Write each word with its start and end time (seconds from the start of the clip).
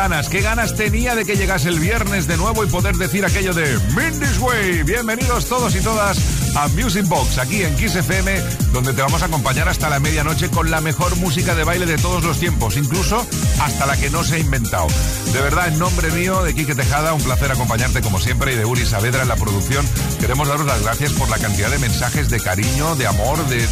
Qué 0.00 0.40
ganas, 0.40 0.74
tenía 0.76 1.14
de 1.14 1.26
que 1.26 1.36
llegase 1.36 1.68
el 1.68 1.78
viernes 1.78 2.26
de 2.26 2.38
nuevo 2.38 2.64
y 2.64 2.68
poder 2.68 2.96
decir 2.96 3.22
aquello 3.26 3.52
de 3.52 3.78
Mindy's 3.94 4.38
Way. 4.38 4.82
Bienvenidos 4.84 5.44
todos 5.44 5.76
y 5.76 5.80
todas 5.80 6.56
a 6.56 6.68
Music 6.68 7.06
Box, 7.06 7.36
aquí 7.36 7.62
en 7.64 7.76
Kiss 7.76 7.96
FM, 7.96 8.40
donde 8.72 8.94
te 8.94 9.02
vamos 9.02 9.20
a 9.22 9.26
acompañar 9.26 9.68
hasta 9.68 9.90
la 9.90 10.00
medianoche 10.00 10.48
con 10.48 10.70
la 10.70 10.80
mejor 10.80 11.14
música 11.16 11.54
de 11.54 11.64
baile 11.64 11.84
de 11.84 11.98
todos 11.98 12.24
los 12.24 12.38
tiempos, 12.38 12.78
incluso 12.78 13.26
hasta 13.60 13.84
la 13.84 13.94
que 13.94 14.08
no 14.08 14.24
se 14.24 14.36
ha 14.36 14.38
inventado. 14.38 14.86
De 15.34 15.40
verdad, 15.42 15.68
en 15.68 15.78
nombre 15.78 16.10
mío, 16.12 16.42
de 16.44 16.54
Quique 16.54 16.74
Tejada, 16.74 17.12
un 17.12 17.22
placer 17.22 17.52
acompañarte 17.52 18.00
como 18.00 18.18
siempre 18.18 18.54
y 18.54 18.56
de 18.56 18.64
Uri 18.64 18.86
Saavedra 18.86 19.22
en 19.22 19.28
la 19.28 19.36
producción. 19.36 19.86
Queremos 20.18 20.48
daros 20.48 20.64
las 20.64 20.82
gracias 20.82 21.12
por 21.12 21.28
la 21.28 21.36
cantidad 21.36 21.70
de 21.70 21.78
mensajes 21.78 22.30
de 22.30 22.40
cariño, 22.40 22.96
de 22.96 23.06
amor, 23.06 23.46
de, 23.48 23.66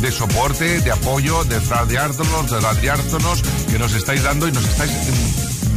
de, 0.00 0.12
soporte, 0.12 0.80
de 0.82 0.92
apoyo, 0.92 1.42
de 1.44 1.58
radiártonos, 1.58 2.48
de 2.48 2.60
radiártonos 2.60 3.42
que 3.68 3.78
nos 3.78 3.92
estáis 3.92 4.22
dando 4.22 4.46
y 4.46 4.52
nos 4.52 4.64
estáis 4.64 4.92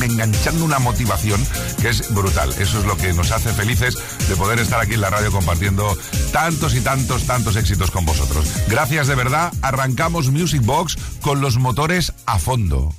enganchando 0.05 0.65
una 0.65 0.79
motivación 0.79 1.45
que 1.81 1.89
es 1.89 2.13
brutal. 2.13 2.53
Eso 2.59 2.79
es 2.79 2.85
lo 2.85 2.97
que 2.97 3.13
nos 3.13 3.31
hace 3.31 3.53
felices 3.53 3.97
de 4.27 4.35
poder 4.35 4.59
estar 4.59 4.79
aquí 4.79 4.93
en 4.93 5.01
la 5.01 5.09
radio 5.09 5.31
compartiendo 5.31 5.97
tantos 6.31 6.75
y 6.75 6.81
tantos, 6.81 7.25
tantos 7.25 7.55
éxitos 7.55 7.91
con 7.91 8.05
vosotros. 8.05 8.47
Gracias 8.67 9.07
de 9.07 9.15
verdad. 9.15 9.51
Arrancamos 9.61 10.29
Music 10.29 10.61
Box 10.63 10.97
con 11.21 11.41
los 11.41 11.57
motores 11.57 12.13
a 12.25 12.39
fondo. 12.39 12.93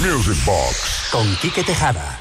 Music 0.00 0.44
Box. 0.44 1.08
Con 1.10 1.36
Quique 1.36 1.64
Tejada. 1.64 2.20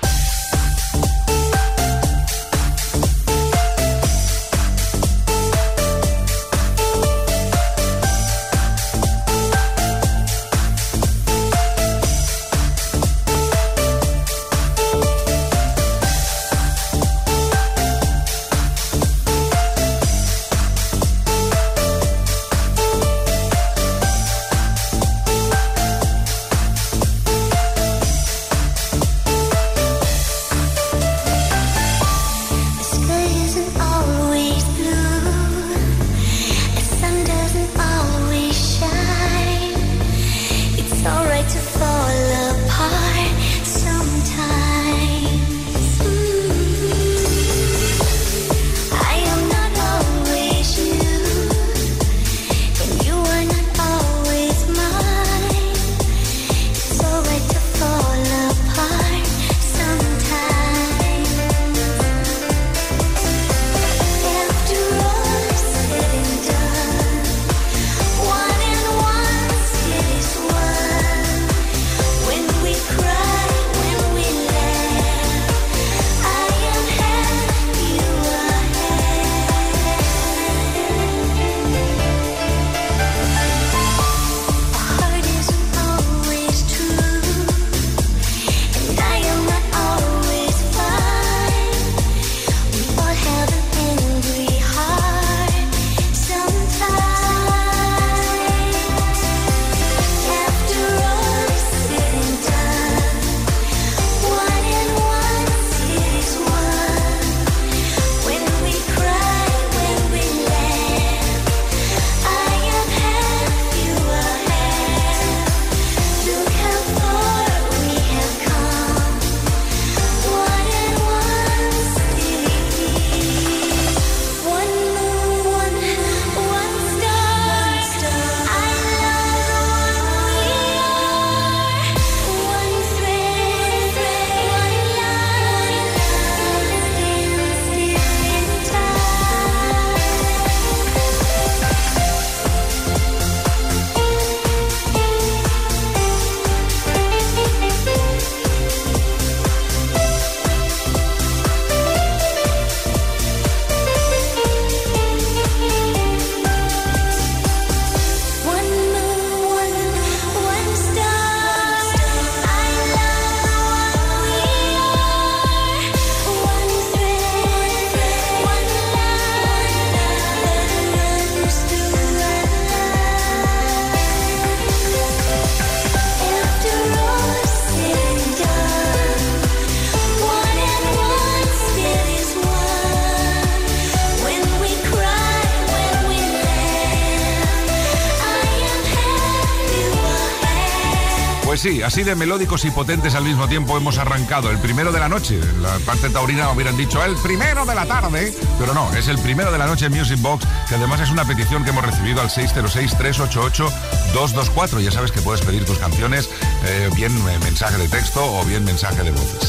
Sí, 191.67 191.81
así 191.81 192.03
de 192.03 192.13
melódicos 192.15 192.63
y 192.65 192.71
potentes 192.71 193.13
al 193.15 193.25
mismo 193.25 193.47
tiempo 193.47 193.77
hemos 193.77 193.97
arrancado 193.97 194.51
el 194.51 194.59
primero 194.59 194.91
de 194.93 194.99
la 194.99 195.07
noche. 195.09 195.39
En 195.39 195.61
la 195.61 195.77
parte 195.79 196.09
taurina 196.09 196.49
hubieran 196.51 196.77
dicho 196.77 197.03
el 197.03 197.17
primero 197.17 197.65
de 197.65 197.75
la 197.75 197.85
tarde, 197.85 198.33
pero 198.57 198.73
no, 198.73 198.89
es 198.93 199.09
el 199.09 199.19
primero 199.19 199.51
de 199.51 199.57
la 199.57 199.67
noche 199.67 199.87
en 199.87 199.93
Music 199.93 200.21
Box, 200.21 200.47
que 200.69 200.75
además 200.75 201.01
es 201.01 201.09
una 201.09 201.25
petición 201.25 201.65
que 201.65 201.71
hemos 201.71 201.85
recibido 201.85 202.21
al 202.21 202.29
606-388-224. 202.29 204.79
Ya 204.79 204.91
sabes 204.91 205.11
que 205.11 205.19
puedes 205.21 205.41
pedir 205.41 205.65
tus 205.65 205.77
canciones, 205.77 206.29
eh, 206.65 206.89
bien 206.95 207.11
eh, 207.11 207.39
mensaje 207.43 207.77
de 207.77 207.89
texto 207.89 208.23
o 208.23 208.45
bien 208.45 208.63
mensaje 208.63 209.03
de 209.03 209.11
voz. 209.11 209.45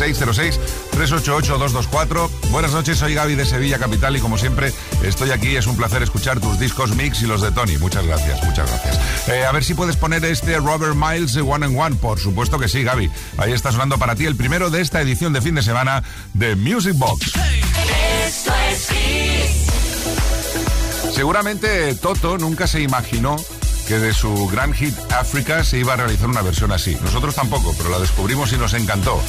606-388-224. 0.99 2.29
Buenas 2.51 2.73
noches, 2.73 2.99
soy 2.99 3.15
Gaby 3.15 3.37
de 3.37 3.47
Sevilla 3.47 3.79
Capital 3.79 4.17
y 4.17 4.21
como 4.21 4.37
siempre 4.37 4.73
estoy 5.05 5.31
aquí. 5.31 5.55
Es 5.55 5.67
un 5.67 5.77
placer 5.77 6.03
escuchar 6.03 6.41
tus 6.41 6.59
discos 6.59 6.97
mix 6.97 7.23
y 7.23 7.27
los 7.27 7.41
de 7.41 7.53
Tony. 7.53 7.79
Muchas 7.79 8.05
gracias, 8.05 8.43
muchas 8.43 8.69
gracias. 8.69 9.29
Eh, 9.29 9.45
a 9.45 9.53
ver 9.53 9.63
si 9.63 9.75
puedes 9.75 9.97
poner 9.97 10.25
este 10.25 10.57
Robert 10.59 10.97
Miles 10.97 11.37
One 11.37 11.67
and 11.67 11.79
One. 11.79 11.97
Por 11.97 12.19
supuesto 12.19 12.59
que 12.59 12.69
sí, 12.69 12.83
Gaby. 12.83 13.11
Ahí 13.37 13.53
está 13.53 13.71
sonando 13.71 13.99
para 13.99 14.17
ti 14.17 14.27
el 14.27 14.35
primero 14.35 14.71
de 14.71 14.81
esta 14.81 15.01
edición 15.01 15.33
de 15.33 15.41
fin 15.41 15.55
de 15.55 15.63
semana 15.63 16.03
de 16.35 16.57
Music 16.57 16.95
Box. 16.97 17.33
Seguramente 21.15 21.95
Toto 21.95 22.39
nunca 22.39 22.67
se 22.67 22.81
imaginó 22.81 23.37
que 23.87 23.99
de 23.99 24.13
su 24.13 24.49
gran 24.49 24.75
hit 24.75 24.95
África 25.11 25.65
se 25.65 25.79
iba 25.79 25.95
a 25.95 25.97
realizar 25.97 26.29
una 26.29 26.43
versión 26.43 26.73
así. 26.73 26.97
Nosotros 27.03 27.35
tampoco, 27.35 27.75
pero 27.77 27.89
la 27.89 27.99
descubrimos 27.99 28.53
y 28.53 28.59
nos 28.59 28.75
encantó. 28.75 29.23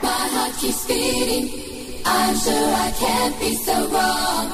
My 0.00 0.28
heart 0.34 0.52
keeps 0.60 0.86
beating. 0.86 1.50
I'm 2.06 2.36
sure 2.36 2.72
I 2.86 2.90
can't 3.00 3.40
be 3.40 3.52
so 3.56 3.74
wrong. 3.90 4.46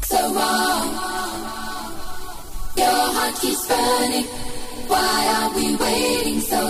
So 0.00 0.16
wrong. 0.32 0.86
Your 2.78 3.04
heart 3.16 3.34
keeps 3.42 3.68
burning. 3.68 4.24
Why 4.88 5.26
are 5.36 5.54
we 5.56 5.76
waiting 5.76 6.40
so 6.40 6.63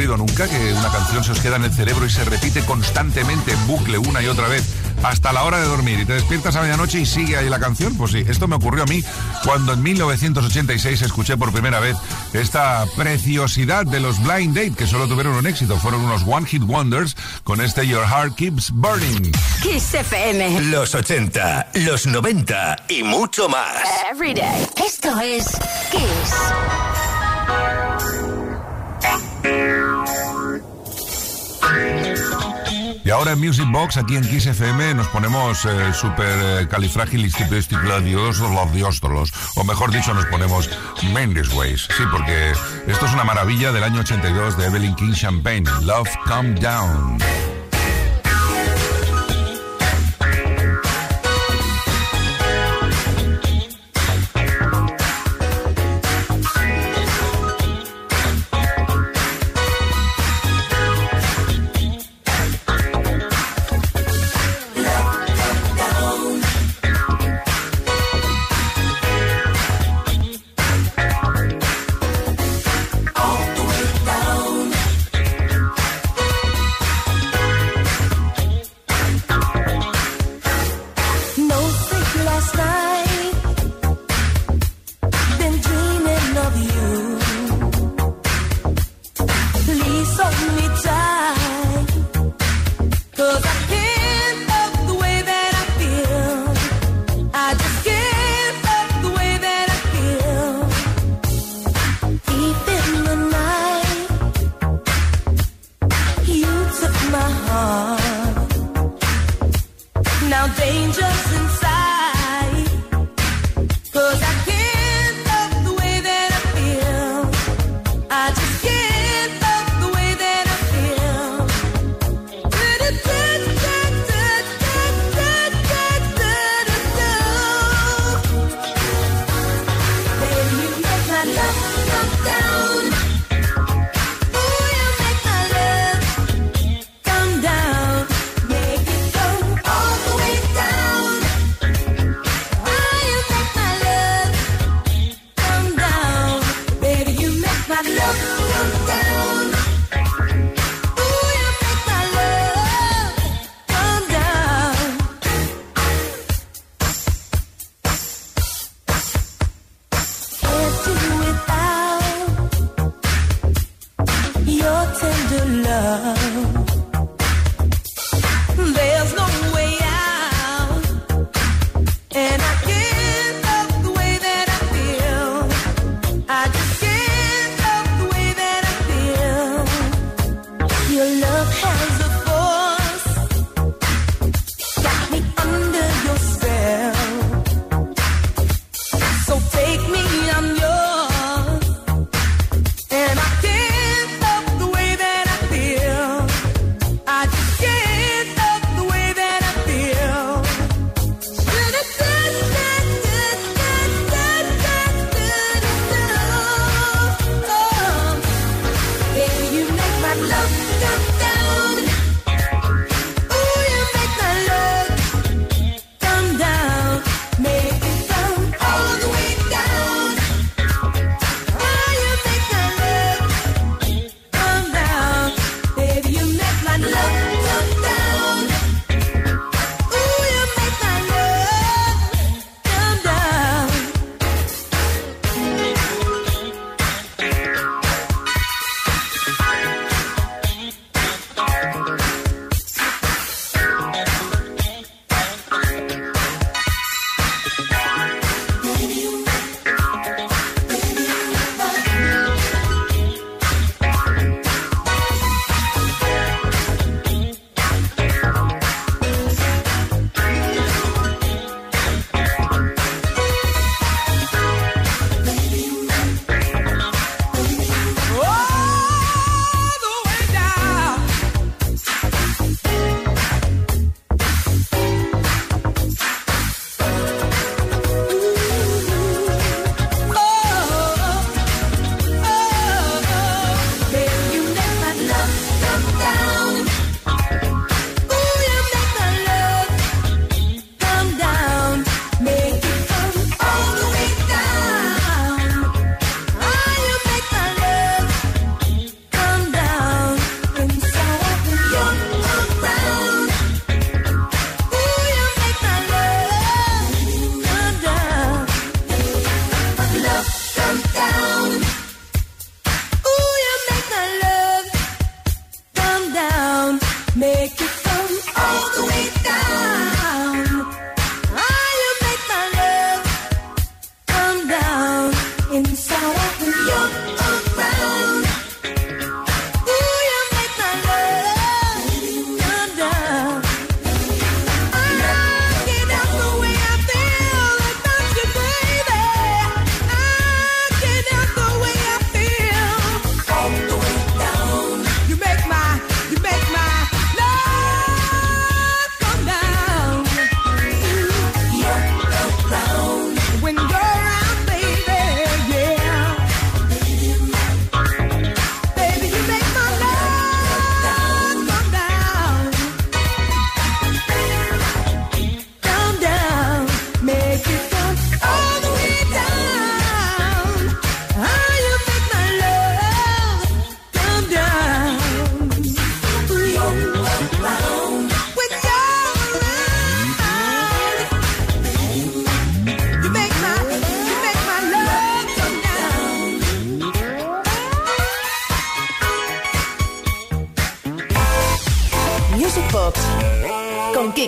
ocurrido 0.00 0.16
nunca 0.16 0.48
que 0.48 0.72
una 0.72 0.90
canción 0.90 1.22
se 1.22 1.32
os 1.32 1.40
queda 1.40 1.56
en 1.56 1.64
el 1.64 1.74
cerebro 1.74 2.06
y 2.06 2.10
se 2.10 2.24
repite 2.24 2.64
constantemente 2.64 3.52
en 3.52 3.66
bucle 3.66 3.98
una 3.98 4.22
y 4.22 4.28
otra 4.28 4.48
vez 4.48 4.64
hasta 5.02 5.30
la 5.30 5.44
hora 5.44 5.60
de 5.60 5.66
dormir 5.66 6.00
y 6.00 6.06
te 6.06 6.14
despiertas 6.14 6.56
a 6.56 6.62
medianoche 6.62 7.00
y 7.00 7.04
sigue 7.04 7.36
ahí 7.36 7.50
la 7.50 7.58
canción? 7.58 7.94
Pues 7.98 8.12
sí, 8.12 8.24
esto 8.26 8.48
me 8.48 8.56
ocurrió 8.56 8.84
a 8.84 8.86
mí 8.86 9.04
cuando 9.44 9.74
en 9.74 9.82
1986 9.82 11.02
escuché 11.02 11.36
por 11.36 11.52
primera 11.52 11.80
vez 11.80 11.98
esta 12.32 12.86
preciosidad 12.96 13.84
de 13.84 14.00
los 14.00 14.22
Blind 14.22 14.56
Date 14.56 14.72
que 14.72 14.86
solo 14.86 15.06
tuvieron 15.06 15.34
un 15.34 15.46
éxito. 15.46 15.76
Fueron 15.76 16.02
unos 16.02 16.22
One 16.26 16.46
Hit 16.46 16.62
Wonders 16.62 17.14
con 17.44 17.60
este 17.60 17.86
Your 17.86 18.06
Heart 18.06 18.36
Keeps 18.36 18.70
Burning. 18.70 19.32
Kiss 19.62 19.92
FM. 19.92 20.62
Los 20.70 20.94
80, 20.94 21.72
los 21.74 22.06
90 22.06 22.84
y 22.88 23.02
mucho 23.02 23.50
más. 23.50 23.74
Every 24.10 24.32
day. 24.32 24.66
Esto 24.82 25.20
es 25.20 25.46
Kiss. 25.90 26.89
Y 33.04 33.10
ahora 33.10 33.32
en 33.32 33.40
Music 33.40 33.66
Box, 33.70 33.96
aquí 33.96 34.16
en 34.16 34.28
Kiss 34.28 34.46
FM, 34.46 34.94
nos 34.94 35.08
ponemos 35.08 35.64
eh, 35.64 35.92
super 35.92 36.62
eh, 36.62 36.68
califragilisticexpialidiosos, 36.68 38.50
o 39.56 39.64
mejor 39.64 39.90
dicho, 39.90 40.12
nos 40.12 40.26
ponemos 40.26 40.68
Mendes 41.12 41.52
Ways. 41.54 41.88
Sí, 41.96 42.02
porque 42.10 42.52
esto 42.86 43.06
es 43.06 43.12
una 43.12 43.24
maravilla 43.24 43.72
del 43.72 43.84
año 43.84 44.00
82 44.00 44.58
de 44.58 44.66
Evelyn 44.66 44.94
King 44.94 45.12
Champagne. 45.12 45.64
Love 45.82 46.10
Come 46.26 46.54
Down. 46.60 47.18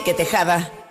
Quique 0.02 0.14
Tejada. 0.14 0.81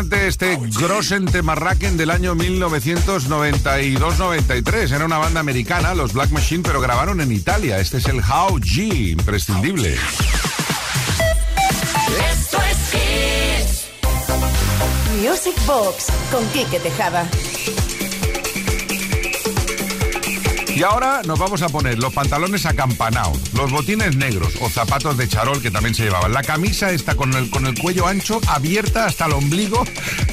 Impresionante 0.00 0.26
este 0.26 0.58
Grossen 0.80 1.24
Temarraken 1.24 1.96
del 1.96 2.10
año 2.10 2.34
1992-93. 2.34 4.92
Era 4.92 5.04
una 5.04 5.18
banda 5.18 5.38
americana, 5.38 5.94
los 5.94 6.14
Black 6.14 6.30
Machine, 6.30 6.64
pero 6.64 6.80
grabaron 6.80 7.20
en 7.20 7.30
Italia. 7.30 7.78
Este 7.78 7.98
es 7.98 8.06
el 8.06 8.16
How 8.16 8.58
G, 8.58 9.12
imprescindible. 9.12 9.96
Esto 12.32 12.58
es 12.58 12.76
Music 15.22 15.54
Box 15.64 16.06
con 16.32 16.44
Quique 16.48 16.80
Tejada. 16.80 17.28
Y 20.74 20.82
ahora 20.82 21.22
nos 21.24 21.38
vamos 21.38 21.62
a 21.62 21.68
poner 21.68 21.98
los 21.98 22.12
pantalones 22.12 22.66
acampanados, 22.66 23.38
los 23.54 23.70
botines 23.70 24.16
negros 24.16 24.54
o 24.60 24.68
zapatos 24.68 25.16
de 25.16 25.28
charol 25.28 25.62
que 25.62 25.70
también 25.70 25.94
se 25.94 26.02
llevaban. 26.02 26.32
La 26.32 26.42
camisa 26.42 26.90
está 26.90 27.14
con 27.14 27.32
el, 27.34 27.48
con 27.48 27.66
el 27.66 27.78
cuello 27.78 28.08
ancho, 28.08 28.40
abierta 28.48 29.06
hasta 29.06 29.26
el 29.26 29.34
ombligo 29.34 29.84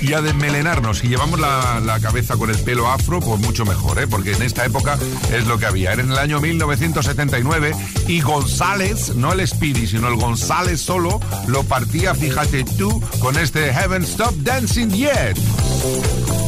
y 0.01 0.13
a 0.13 0.21
desmelenarnos. 0.21 0.97
Si 0.99 1.07
llevamos 1.07 1.39
la, 1.39 1.99
cabeza 2.01 2.37
con 2.37 2.49
el 2.49 2.57
pelo 2.57 2.89
afro, 2.89 3.19
pues 3.19 3.39
mucho 3.39 3.65
mejor, 3.65 3.99
¿eh? 3.99 4.07
porque 4.07 4.31
en 4.31 4.41
esta 4.41 4.65
época 4.65 4.97
es 5.31 5.45
lo 5.45 5.59
que 5.59 5.67
había. 5.67 5.93
Era 5.93 6.01
en 6.01 6.11
el 6.11 6.17
año 6.17 6.41
1979 6.41 7.73
y 8.07 8.21
González, 8.21 9.15
no 9.15 9.33
el 9.33 9.47
Speedy, 9.47 9.85
sino 9.85 10.07
el 10.07 10.15
González 10.15 10.81
solo, 10.81 11.19
lo 11.47 11.63
partía, 11.65 12.15
fíjate 12.15 12.63
tú, 12.63 12.99
con 13.19 13.37
este 13.37 13.71
Heaven 13.71 14.03
Stop 14.03 14.33
Dancing 14.37 14.89
Yet. 14.89 16.40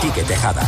Quique 0.00 0.24
Tejada. 0.24 0.62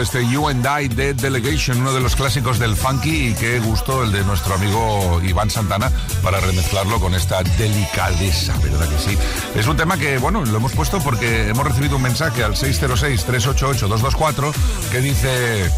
Este 0.00 0.26
You 0.28 0.48
and 0.48 0.66
I 0.66 0.88
de 0.88 1.14
Delegation, 1.14 1.78
uno 1.78 1.92
de 1.92 2.00
los 2.00 2.16
clásicos 2.16 2.58
del 2.58 2.74
funky 2.76 3.28
y 3.28 3.34
qué 3.34 3.60
gusto 3.60 4.02
el 4.02 4.10
de 4.10 4.24
nuestro 4.24 4.54
amigo 4.54 5.20
Iván 5.22 5.48
Santana 5.48 5.92
para 6.22 6.40
remezclarlo 6.40 6.98
con 6.98 7.14
esta 7.14 7.42
delicadeza, 7.42 8.52
¿verdad 8.58 8.88
que 8.88 8.98
sí? 8.98 9.16
Es 9.54 9.68
un 9.68 9.76
tema 9.76 9.96
que, 9.96 10.18
bueno, 10.18 10.44
lo 10.44 10.56
hemos 10.56 10.72
puesto 10.72 10.98
porque 10.98 11.48
hemos 11.48 11.64
recibido 11.64 11.96
un 11.96 12.02
mensaje 12.02 12.42
al 12.42 12.54
606-388-224 12.54 14.52
que 14.90 15.00
dice... 15.00 15.70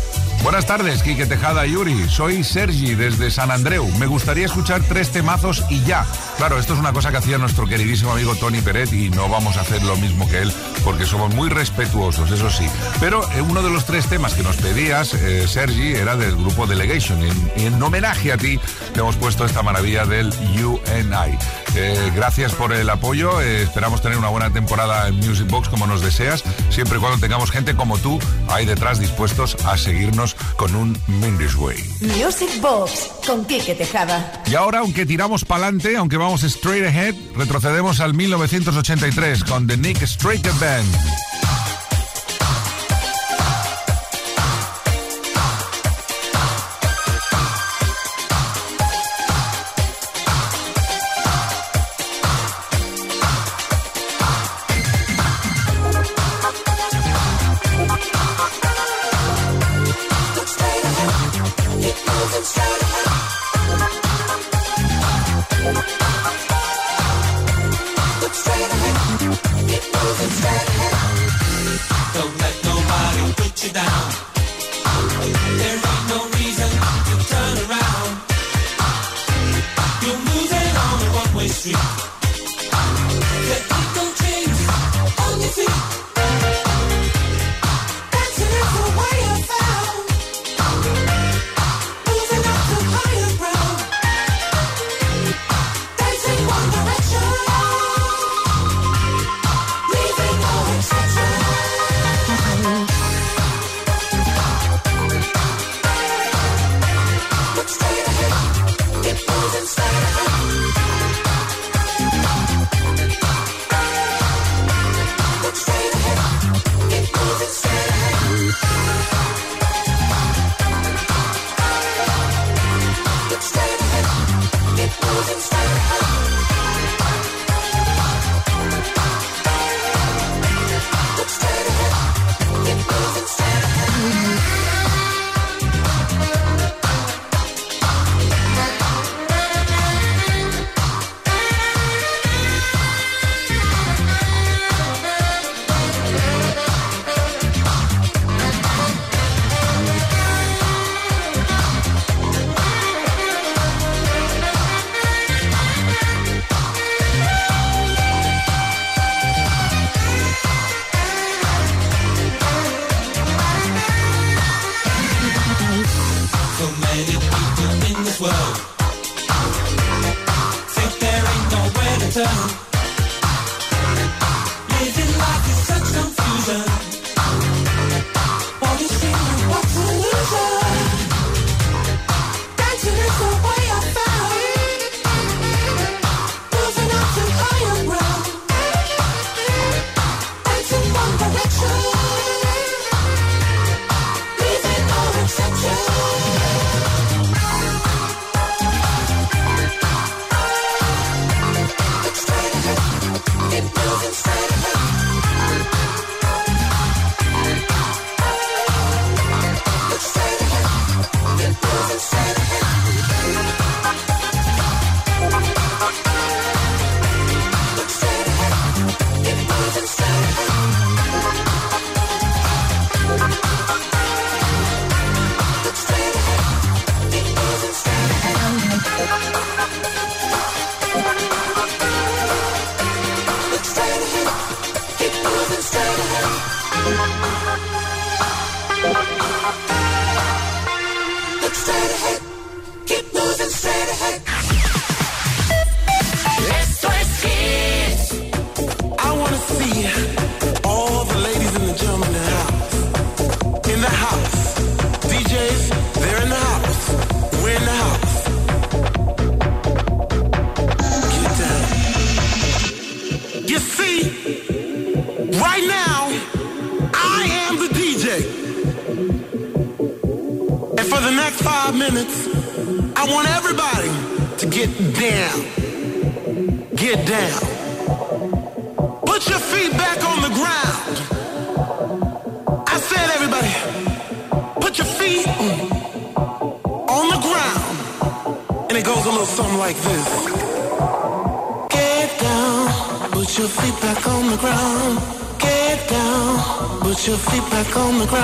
Buenas 0.43 0.67
tardes, 0.67 1.03
Quique 1.03 1.27
Tejada 1.27 1.67
Yuri. 1.67 2.09
Soy 2.09 2.45
Sergi 2.45 2.95
desde 2.95 3.31
San 3.31 3.51
Andreu. 3.51 3.89
Me 3.99 4.07
gustaría 4.07 4.47
escuchar 4.47 4.83
tres 4.83 5.11
temazos 5.11 5.65
y 5.71 5.83
ya. 5.83 6.07
Claro, 6.37 6.59
esto 6.59 6.75
es 6.75 6.79
una 6.79 6.92
cosa 6.92 7.11
que 7.11 7.16
hacía 7.16 7.38
nuestro 7.38 7.66
queridísimo 7.66 8.12
amigo 8.12 8.35
Tony 8.35 8.61
Peret 8.61 8.92
y 8.92 9.09
no 9.09 9.29
vamos 9.29 9.57
a 9.57 9.62
hacer 9.62 9.83
lo 9.83 9.96
mismo 9.96 10.29
que 10.29 10.42
él 10.42 10.53
porque 10.85 11.07
somos 11.07 11.35
muy 11.35 11.49
respetuosos, 11.49 12.31
eso 12.31 12.51
sí. 12.51 12.66
Pero 13.01 13.29
eh, 13.33 13.40
uno 13.40 13.62
de 13.62 13.70
los 13.70 13.87
tres 13.87 14.07
temas 14.07 14.35
que 14.35 14.42
nos 14.42 14.57
pedías, 14.57 15.14
eh, 15.14 15.49
Sergi, 15.49 15.94
era 15.94 16.14
del 16.14 16.37
grupo 16.37 16.66
Delegation. 16.66 17.18
Y 17.57 17.64
en, 17.64 17.83
homenaje 17.83 18.33
a 18.33 18.37
ti 18.37 18.61
te 18.92 19.01
hemos 19.01 19.16
puesto 19.16 19.44
esta 19.44 19.62
maravilla 19.62 20.05
del 20.05 20.29
UNI. 20.29 21.38
Eh, 21.75 22.12
gracias 22.14 22.53
por 22.55 22.72
el 22.72 22.88
apoyo. 22.88 23.40
esperamos 23.40 24.03
tener 24.03 24.18
una 24.18 24.29
buena 24.29 24.51
temporada 24.51 25.09
en 25.09 25.16
Music 25.16 25.49
Box 25.49 25.68
como 25.68 25.87
nos 25.87 26.03
deseas, 26.03 26.44
siempre 26.70 26.99
y 26.99 27.01
cuando 27.01 27.18
tengamos 27.18 27.51
gente 27.51 27.75
como 27.75 27.99
tú 27.99 28.18
ahí 28.49 28.64
detrás 28.66 28.99
dispuestos 28.99 29.57
a 29.66 29.77
seguirnos 29.77 30.35
con 30.57 30.75
un 30.75 30.99
Mindy's 31.07 31.55
Way. 31.55 31.77
Music 32.22 32.61
Box 32.61 33.11
con 33.27 33.44
Kike 33.44 33.75
Tejada. 33.75 34.42
Y 34.46 34.55
ahora, 34.55 34.81
aunque 34.81 35.05
tiramos 35.05 35.44
para 35.44 35.64
adelante, 35.64 35.96
aunque 35.96 36.16
vamos 36.16 36.26
straight 36.35 36.85
ahead, 36.85 37.15
retrocedemos 37.37 38.01
al 38.01 38.12
1983 38.12 39.45
con 39.45 39.67
The 39.67 39.77
Nick 39.77 40.05
Straker 40.07 40.53
Band. 40.61 41.36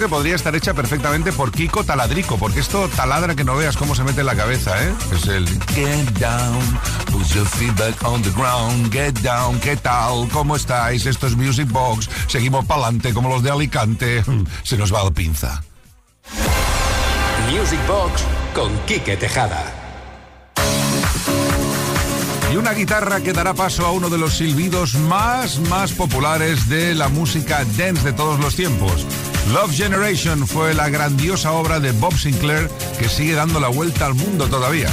que 0.00 0.08
podría 0.08 0.34
estar 0.34 0.56
hecha 0.56 0.72
perfectamente 0.72 1.30
por 1.30 1.52
Kiko 1.52 1.84
Taladrico, 1.84 2.38
porque 2.38 2.60
esto 2.60 2.88
taladra 2.88 3.34
que 3.34 3.44
no 3.44 3.54
veas 3.54 3.76
cómo 3.76 3.94
se 3.94 4.02
mete 4.02 4.20
en 4.20 4.26
la 4.26 4.34
cabeza, 4.34 4.82
¿eh? 4.82 4.94
Es 5.12 5.26
el 5.26 5.46
Get 5.74 6.08
down, 6.18 6.58
put 7.12 7.26
your 7.34 7.46
feet 7.46 7.76
back 7.76 8.02
on 8.02 8.22
the 8.22 8.30
ground, 8.30 8.90
get 8.90 9.12
down, 9.20 9.60
¿qué 9.60 9.76
tal? 9.76 10.26
¿Cómo 10.32 10.56
estáis? 10.56 11.04
Esto 11.04 11.26
es 11.26 11.36
Music 11.36 11.70
Box, 11.70 12.08
seguimos 12.28 12.64
para 12.64 12.84
adelante 12.84 13.12
como 13.12 13.28
los 13.28 13.42
de 13.42 13.50
Alicante, 13.50 14.24
se 14.62 14.78
nos 14.78 14.92
va 14.92 15.04
la 15.04 15.10
pinza. 15.10 15.62
Music 17.50 17.80
Box 17.86 18.24
con 18.54 18.74
Kike 18.86 19.18
Tejada. 19.18 19.80
Y 22.50 22.56
una 22.56 22.72
guitarra 22.72 23.20
que 23.20 23.32
dará 23.32 23.52
paso 23.52 23.84
a 23.84 23.92
uno 23.92 24.08
de 24.08 24.18
los 24.18 24.38
silbidos 24.38 24.94
más, 24.94 25.60
más 25.68 25.92
populares 25.92 26.68
de 26.70 26.94
la 26.94 27.08
música 27.08 27.64
dance 27.76 28.02
de 28.02 28.12
todos 28.12 28.40
los 28.40 28.56
tiempos. 28.56 29.06
Love 29.48 29.72
Generation 29.74 30.46
fue 30.46 30.74
la 30.74 30.88
grandiosa 30.88 31.52
obra 31.52 31.80
de 31.80 31.92
Bob 31.92 32.16
Sinclair 32.16 32.68
que 32.98 33.08
sigue 33.08 33.34
dando 33.34 33.58
la 33.58 33.68
vuelta 33.68 34.06
al 34.06 34.14
mundo 34.14 34.46
todavía. 34.48 34.88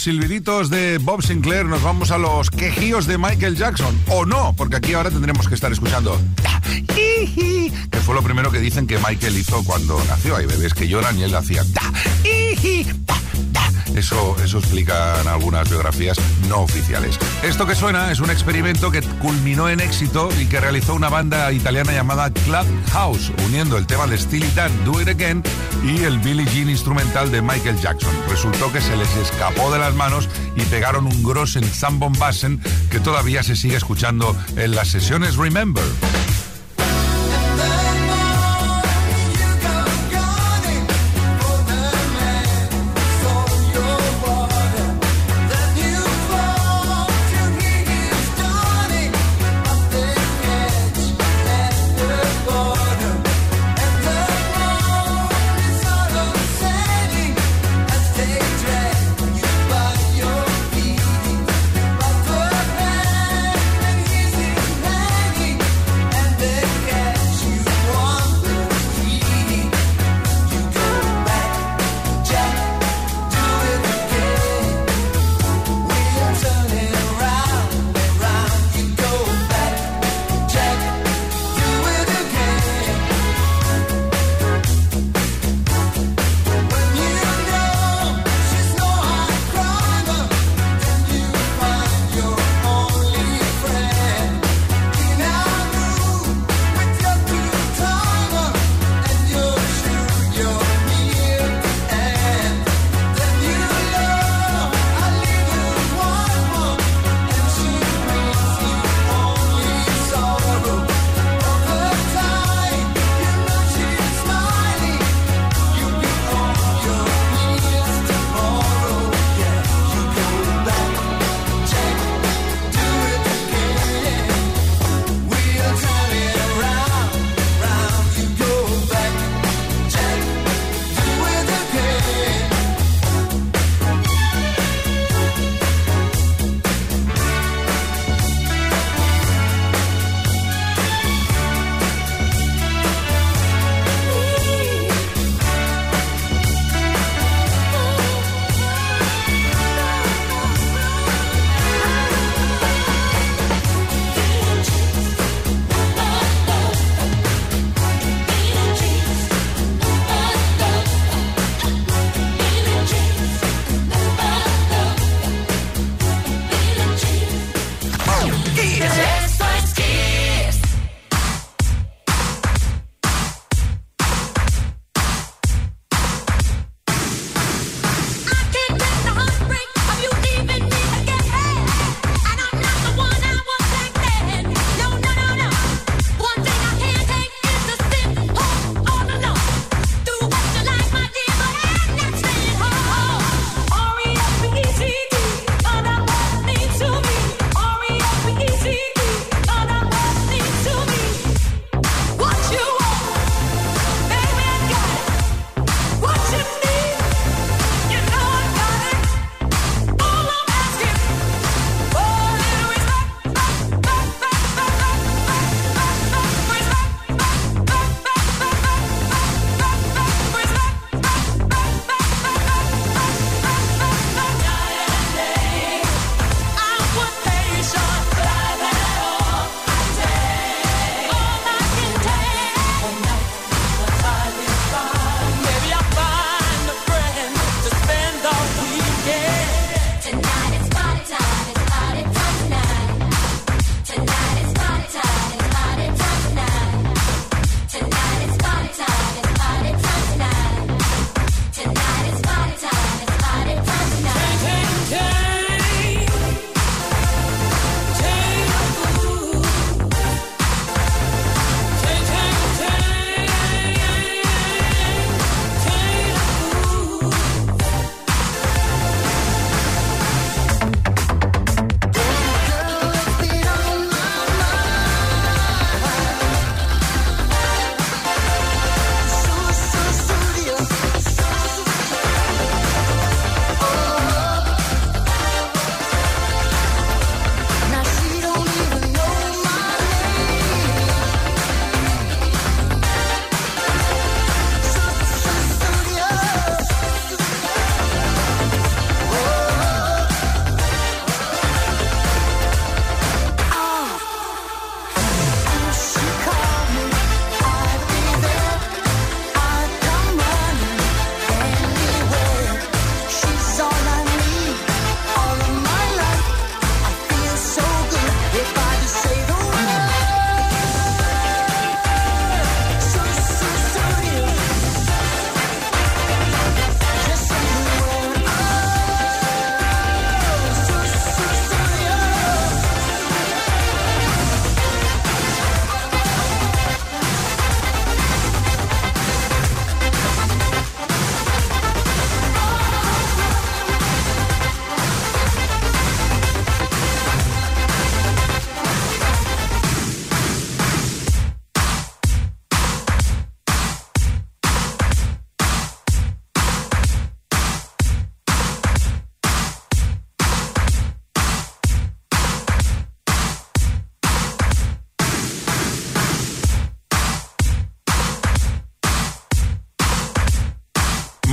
Silbiditos 0.00 0.70
de 0.70 0.98
Bob 0.98 1.22
Sinclair 1.22 1.66
nos 1.66 1.82
vamos 1.82 2.10
a 2.10 2.16
los 2.16 2.50
quejíos 2.50 3.06
de 3.06 3.18
Michael 3.18 3.56
Jackson. 3.56 3.94
O 4.08 4.24
no, 4.24 4.54
porque 4.56 4.76
aquí 4.76 4.94
ahora 4.94 5.10
tendremos 5.10 5.46
que 5.46 5.54
estar 5.54 5.70
escuchando. 5.70 6.18
Que 7.90 7.98
fue 8.04 8.14
lo 8.14 8.22
primero 8.22 8.50
que 8.50 8.60
dicen 8.60 8.86
que 8.86 8.96
Michael 8.98 9.36
hizo 9.36 9.62
cuando 9.64 10.02
nació. 10.08 10.36
Hay 10.36 10.46
bebés 10.46 10.72
que 10.72 10.88
lloran 10.88 11.18
y 11.18 11.24
él 11.24 11.34
hacía. 11.34 11.64
Eso, 13.94 14.36
eso 14.42 14.58
explican 14.58 15.26
algunas 15.26 15.68
biografías 15.68 16.18
no 16.48 16.60
oficiales. 16.60 17.18
Esto 17.42 17.66
que 17.66 17.74
suena 17.74 18.10
es 18.10 18.20
un 18.20 18.30
experimento 18.30 18.90
que 18.90 19.02
culminó 19.02 19.68
en 19.68 19.80
éxito 19.80 20.28
y 20.40 20.46
que 20.46 20.60
realizó 20.60 20.94
una 20.94 21.08
banda 21.08 21.52
italiana 21.52 21.92
llamada 21.92 22.30
Club 22.30 22.66
House, 22.92 23.32
uniendo 23.46 23.76
el 23.76 23.86
tema 23.86 24.06
de 24.06 24.18
Steely 24.18 24.50
Dan, 24.54 24.72
Do 24.84 25.00
It 25.00 25.08
Again, 25.08 25.42
y 25.84 26.02
el 26.02 26.18
Billie 26.18 26.46
Jean 26.46 26.70
instrumental 26.70 27.30
de 27.30 27.42
Michael 27.42 27.80
Jackson. 27.80 28.14
Resultó 28.28 28.72
que 28.72 28.80
se 28.80 28.96
les 28.96 29.14
escapó 29.16 29.70
de 29.72 29.78
las 29.78 29.94
manos 29.94 30.28
y 30.56 30.62
pegaron 30.62 31.06
un 31.06 31.22
grossen 31.22 31.64
zambombassen 31.64 32.60
que 32.90 33.00
todavía 33.00 33.42
se 33.42 33.56
sigue 33.56 33.76
escuchando 33.76 34.36
en 34.56 34.74
las 34.74 34.88
sesiones 34.88 35.36
Remember. 35.36 35.84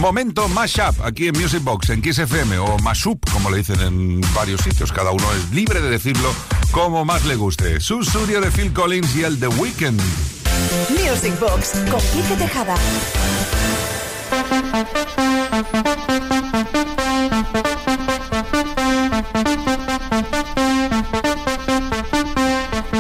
Momento 0.08 0.48
mashup 0.48 1.02
aquí 1.04 1.28
en 1.28 1.38
Music 1.38 1.62
Box, 1.62 1.90
en 1.90 2.02
Kiss 2.02 2.18
FM 2.18 2.58
o 2.60 2.78
mashup, 2.78 3.30
como 3.30 3.50
le 3.50 3.58
dicen 3.58 3.82
en 3.82 4.22
varios 4.34 4.62
sitios. 4.62 4.90
Cada 4.94 5.12
uno 5.12 5.26
es 5.34 5.54
libre 5.54 5.82
de 5.82 5.90
decirlo 5.90 6.34
como 6.72 7.04
más 7.04 7.26
le 7.26 7.36
guste. 7.36 7.82
Su 7.82 8.00
estudio 8.00 8.40
de 8.40 8.50
Phil 8.50 8.72
Collins 8.72 9.14
y 9.18 9.26
el 9.26 9.38
The 9.38 9.50
Weeknd. 9.50 10.00
Music 10.92 11.38
Box 11.42 11.72
con 11.92 12.00
Quique 12.00 12.38
Tejada. 12.38 12.76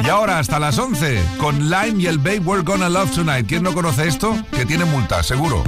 Y 0.03 0.10
ahora 0.10 0.39
hasta 0.39 0.60
las 0.60 0.78
11 0.78 1.24
con 1.38 1.70
Lime 1.70 2.03
y 2.03 2.08
el 2.08 2.18
Babe 2.18 2.39
We're 2.39 2.64
Gonna 2.64 2.89
Love 2.89 3.12
Tonight. 3.12 3.47
¿Quién 3.47 3.64
no 3.64 3.74
conoce 3.74 4.10
esto? 4.10 4.36
Que 4.51 4.66
tiene 4.66 4.84
multa, 4.84 5.24
seguro. 5.24 5.64